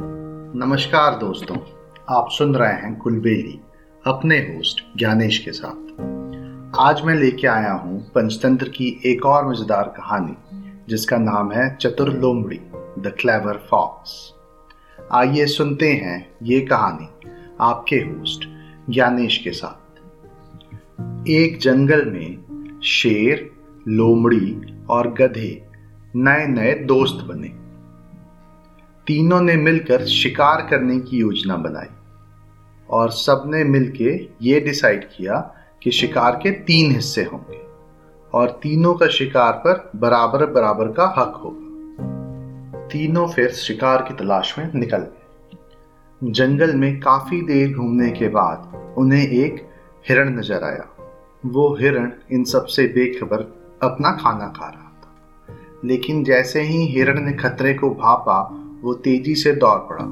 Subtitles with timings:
[0.00, 1.56] नमस्कार दोस्तों,
[2.08, 3.60] आप सुन रहे हैं कुलबेली
[4.06, 6.00] अपने होस्ट ज्ञानेश के साथ।
[6.80, 10.36] आज मैं लेके आया हूँ पंचतंत्र की एक और मज़ेदार कहानी,
[10.88, 12.60] जिसका नाम है चतुर लोमड़ी
[12.98, 14.34] द क्लेवर फॉक्स।
[15.12, 17.08] आइए सुनते हैं ये कहानी,
[17.60, 18.48] आपके होस्ट
[18.90, 20.00] ज्ञानेश के साथ।
[21.28, 23.50] एक जंगल में शेर,
[23.88, 25.68] लोमड़ी और गधे
[26.16, 27.63] नए नए दोस्त बने।
[29.06, 31.86] तीनों ने मिलकर शिकार करने की योजना बनाई
[32.90, 37.60] और सबने मिलके ये डिसाइड किया कि शिकार के तीन हिस्से होंगे
[38.32, 41.64] और तीनों का शिकार पर बराबर बराबर का हक होगा।
[42.88, 45.26] तीनों फिर शिकार की तलाश में निकल गए।
[46.24, 49.68] जंगल में काफ़ी देर घूमने के बाद उन्हें एक
[50.08, 50.88] हिरण नज़र आया।
[51.46, 53.40] वो हिरण इन सबसे बेखबर
[53.82, 55.12] अपना खाना खा रहा था।
[55.84, 60.04] लेकिन जैसे ही हिरण ने खतरे को भापा वो तेज़ी से दौड़ पड़ा।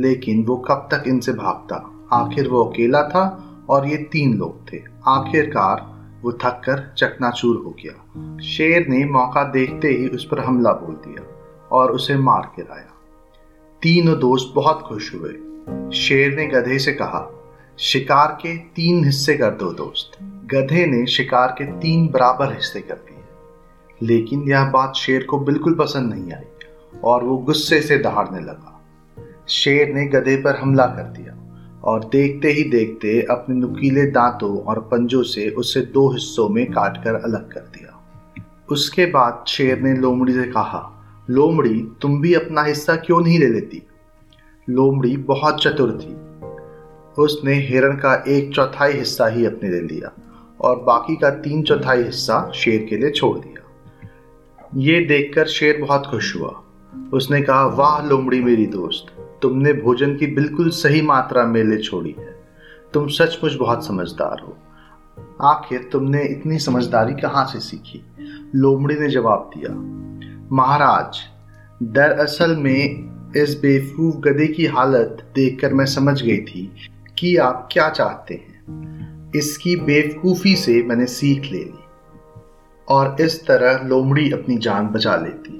[0.00, 2.08] लेकिन वो कब तक इनसे भागता?
[2.12, 5.90] आखिर वो अकेला था और ये तीन लोग थे। आखिरकार
[6.22, 10.94] वो थक कर चकनाचूर हो गया। शेर ने मौका देखते ही उस पर हमला बोल
[10.94, 11.26] दिया
[11.72, 12.86] और उसे मार गिराया
[13.82, 15.30] तीनों दोस्त बहुत खुश हुए।
[15.92, 17.44] शेर ने गधे से कहा,
[17.78, 22.94] शिकार के तीन हिस्से कर दो दोस्त। गधे ने शिकार के तीन बराबर हिस्से कर
[22.94, 23.16] दिए।
[24.02, 26.59] लेकिन यह बात शेर को बिल्कुल पसंद नहीं आई।
[27.04, 28.66] और वो गुस्से से दहाड़ने लगा।
[29.48, 31.36] शेर ने गधे पर हमला कर दिया
[31.84, 37.14] और देखते ही देखते अपने नुकीले दांतों और पंजों से उसे दो हिस्सों में काटकर
[37.14, 37.96] अलग कर दिया।
[38.72, 43.46] उसके बाद शेर ने लोमड़ी से कहा, लोमड़ी, तुम भी अपना हिस्सा क्यों नहीं ले
[43.46, 43.82] लेती?
[44.70, 46.30] लोमड़ी बहुत चतुर थी।
[47.22, 50.12] उसने हिरण का एक चौथाई हिस्सा ही अपने ले लिया
[50.60, 53.66] और बाकी का तीन चौथाई हिस्सा शेर के लिए छोड़ दिया।
[54.76, 56.62] ये देखकर शेर बहुत खुश हुआ।
[57.12, 62.40] उसने कहा, वाह लोमड़ी मेरी दोस्त, तुमने भोजन की बिल्कुल सही मात्रा मेले छोड़ी है।
[62.94, 64.56] तुम सचमुच बहुत समझदार हो।
[65.42, 68.02] आखिर तुमने इतनी समझदारी कहाँ से सीखी?
[68.54, 69.74] लोमड़ी ने जवाब दिया,
[70.52, 71.18] महाराज,
[71.82, 76.72] दरअसल में इस बेवकूफ़ गधे की हालत देखकर मैं समझ गई थी
[77.18, 78.60] कि आप क्या चाहते हैं।
[79.36, 81.78] इसकी बेवकूफ़ी से मैंने सीख ले ली
[82.88, 85.59] और इस तरह लोमड़ी अपनी जान बचा लेती।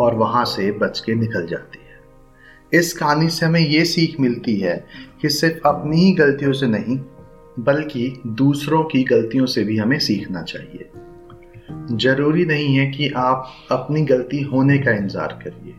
[0.00, 4.56] और वहाँ से बच के निकल जाती है। इस कहानी से हमें ये सीख मिलती
[4.56, 4.86] है
[5.22, 6.98] कि सिर्फ़ अपनी ही गलतियों से नहीं,
[7.58, 10.90] बल्कि दूसरों की गलतियों से भी हमें सीखना चाहिए।
[11.92, 15.74] ज़रूरी नहीं है कि आप अपनी गलती होने का इंतज़ार करिए।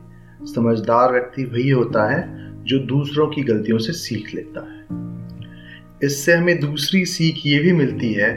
[0.46, 2.24] समझदार व्यक्ति वही होता है
[2.64, 4.81] जो दूसरों की गलतियों से सीख लेता है।
[6.04, 8.31] इससे हमें दूसरी सीख ये भी मिलती है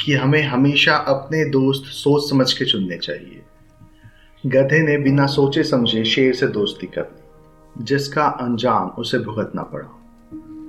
[0.00, 3.42] कि हमें हमेशा अपने दोस्त सोच समझ के चुनने चाहिए।
[4.46, 9.88] गधे ने बिना सोचे समझे शेर से दोस्ती कर ली। जिसका अंजाम उसे भुगतना पड़ा।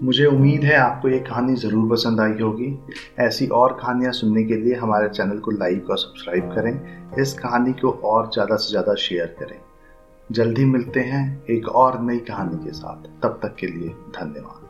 [0.03, 2.73] मुझे उम्मीद है आपको ये कहानी ज़रूर पसंद आई होगी।
[3.19, 7.73] ऐसी और कहानियाँ सुनने के लिए हमारे चैनल को लाइक और सब्सक्राइब करें। इस कहानी
[7.73, 9.59] को और ज़्यादा से ज़्यादा शेयर करें।
[10.29, 14.68] जल्दी मिलते हैं एक और नई कहानी के साथ। तब तक के लिए धन्यवाद।